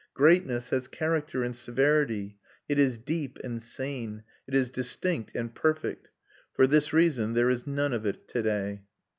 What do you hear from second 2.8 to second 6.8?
deep and sane, it is distinct and perfect. For